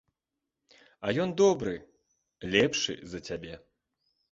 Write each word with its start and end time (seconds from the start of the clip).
А 1.07 1.13
ён 1.25 1.29
добры, 1.43 1.75
лепшы 2.57 2.99
за 3.15 3.23
цябе. 3.31 3.63